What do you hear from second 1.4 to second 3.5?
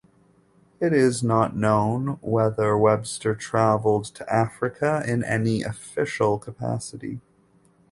known whether Webster